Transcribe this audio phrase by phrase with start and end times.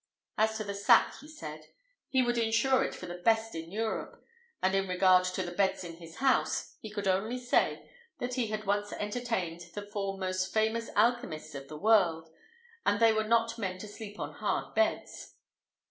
[0.35, 1.67] As to the sack, he said,
[2.09, 4.19] he would ensure it for the best in Europe;
[4.59, 8.47] and in regard to the beds in his house, he could only say, that he
[8.47, 12.29] had once entertained the four most famous alchymists of the world,
[12.83, 15.35] and they were not men to sleep on hard beds.